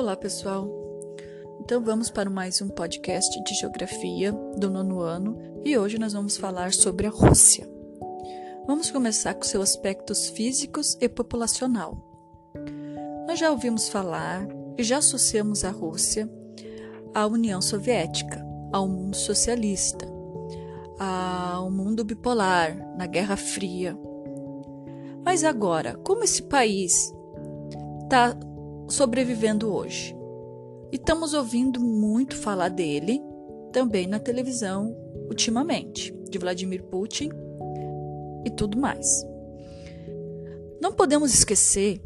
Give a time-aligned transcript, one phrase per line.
[0.00, 0.66] Olá, pessoal.
[1.60, 6.38] Então vamos para mais um podcast de geografia do nono ano e hoje nós vamos
[6.38, 7.68] falar sobre a Rússia.
[8.66, 12.02] Vamos começar com seus aspectos físicos e populacional.
[13.28, 16.26] Nós já ouvimos falar e já associamos a Rússia
[17.12, 18.42] à União Soviética,
[18.72, 20.08] ao mundo socialista,
[20.98, 23.94] ao mundo bipolar, na Guerra Fria.
[25.22, 27.12] Mas agora, como esse país
[28.04, 28.34] está
[28.90, 30.14] sobrevivendo hoje.
[30.92, 33.22] E estamos ouvindo muito falar dele
[33.72, 34.96] também na televisão
[35.28, 37.30] ultimamente, de Vladimir Putin
[38.44, 39.24] e tudo mais.
[40.80, 42.00] Não podemos esquecer,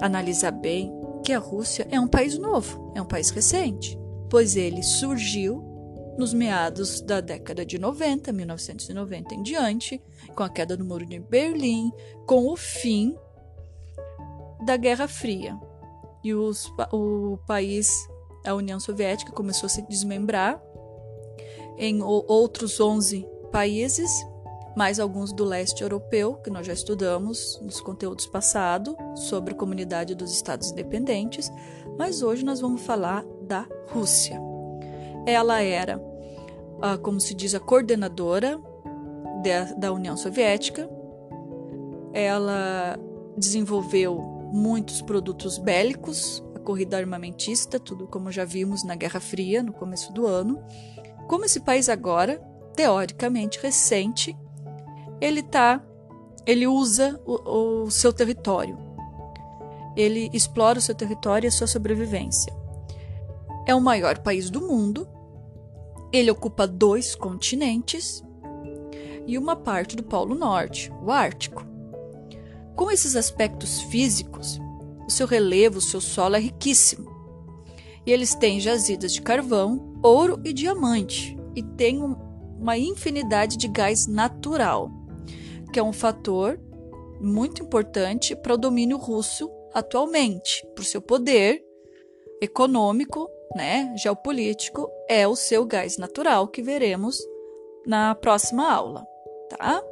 [0.00, 0.90] analisar bem,
[1.22, 3.98] que a Rússia é um país novo, é um país recente,
[4.30, 5.62] pois ele surgiu
[6.16, 10.00] nos meados da década de 90, 1990 em diante,
[10.34, 11.92] com a queda do Muro de Berlim,
[12.26, 13.14] com o fim
[14.64, 15.58] da Guerra Fria
[16.26, 18.08] e os, o país,
[18.44, 20.60] a União Soviética, começou a se desmembrar
[21.78, 24.10] em outros 11 países,
[24.76, 30.16] mais alguns do leste europeu, que nós já estudamos nos conteúdos passados sobre a comunidade
[30.16, 31.48] dos Estados Independentes,
[31.96, 34.40] mas hoje nós vamos falar da Rússia.
[35.24, 36.02] Ela era,
[36.82, 38.60] ah, como se diz, a coordenadora
[39.78, 40.90] da União Soviética.
[42.12, 42.98] Ela
[43.36, 49.72] desenvolveu muitos produtos bélicos, a corrida armamentista, tudo como já vimos na Guerra Fria no
[49.72, 50.62] começo do ano.
[51.28, 52.38] Como esse país agora,
[52.74, 54.34] teoricamente recente,
[55.20, 55.84] ele tá,
[56.46, 58.78] ele usa o, o seu território.
[59.94, 62.52] Ele explora o seu território e a sua sobrevivência.
[63.66, 65.06] É o maior país do mundo.
[66.12, 68.24] Ele ocupa dois continentes
[69.26, 71.75] e uma parte do Polo Norte, o Ártico.
[72.76, 74.60] Com esses aspectos físicos,
[75.06, 77.10] o seu relevo, o seu solo é riquíssimo.
[78.04, 84.06] E eles têm jazidas de carvão, ouro e diamante, e têm uma infinidade de gás
[84.06, 84.90] natural,
[85.72, 86.60] que é um fator
[87.18, 91.64] muito importante para o domínio russo atualmente, por seu poder
[92.42, 97.18] econômico, né, geopolítico, é o seu gás natural que veremos
[97.86, 99.06] na próxima aula,
[99.48, 99.82] tá?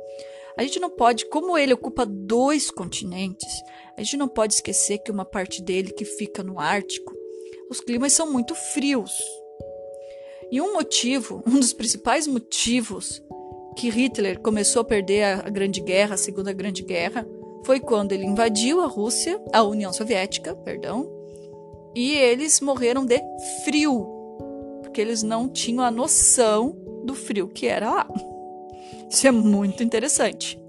[0.56, 3.62] A gente não pode, como ele ocupa dois continentes,
[3.96, 7.12] a gente não pode esquecer que uma parte dele que fica no Ártico,
[7.68, 9.12] os climas são muito frios.
[10.52, 13.22] E um motivo, um dos principais motivos
[13.76, 17.26] que Hitler começou a perder a Grande Guerra, a Segunda Grande Guerra,
[17.64, 21.10] foi quando ele invadiu a Rússia, a União Soviética, perdão,
[21.96, 23.20] e eles morreram de
[23.64, 24.06] frio,
[24.82, 28.33] porque eles não tinham a noção do frio que era lá.
[29.08, 30.60] Isso é muito interessante.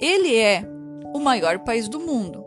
[0.00, 0.64] Ele é
[1.14, 2.44] o maior país do mundo.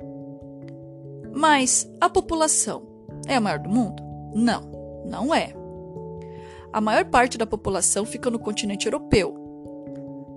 [1.34, 2.84] Mas a população
[3.28, 4.04] é a maior do mundo?
[4.34, 5.54] Não, não é.
[6.74, 9.34] A maior parte da população fica no continente europeu,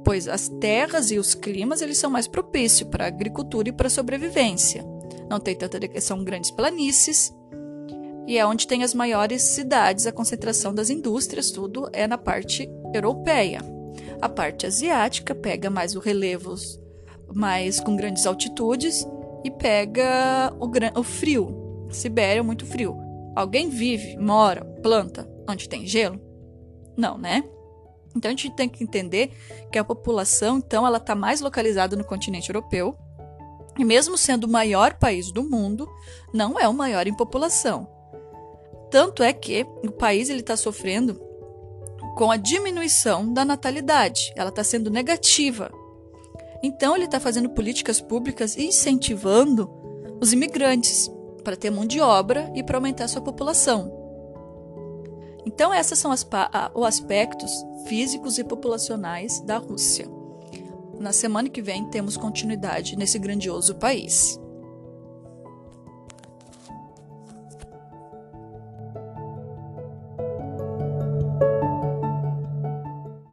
[0.04, 3.88] pois as terras e os climas eles são mais propícios para a agricultura e para
[3.88, 4.84] a sobrevivência.
[5.28, 7.34] Não tem tanta são grandes planícies
[8.26, 12.70] e é onde tem as maiores cidades, a concentração das indústrias, tudo é na parte
[12.94, 13.60] europeia.
[14.20, 16.78] A parte asiática pega mais os relevos
[17.32, 19.06] mais com grandes altitudes
[19.44, 21.86] e pega o, o frio.
[21.90, 22.98] Sibéria é muito frio.
[23.34, 26.20] Alguém vive, mora, planta onde tem gelo?
[26.96, 27.44] Não, né?
[28.14, 29.30] Então a gente tem que entender
[29.70, 32.96] que a população, então, ela está mais localizada no continente europeu.
[33.78, 35.88] E mesmo sendo o maior país do mundo,
[36.34, 37.88] não é o maior em população.
[38.90, 41.20] Tanto é que o país ele está sofrendo
[42.16, 44.32] com a diminuição da natalidade.
[44.36, 45.70] Ela está sendo negativa.
[46.62, 49.70] Então, ele está fazendo políticas públicas incentivando
[50.20, 51.10] os imigrantes
[51.42, 53.90] para ter mão de obra e para aumentar sua população.
[55.46, 56.26] Então, esses são as,
[56.74, 57.50] os aspectos
[57.86, 60.06] físicos e populacionais da Rússia.
[60.98, 64.38] Na semana que vem, temos continuidade nesse grandioso país.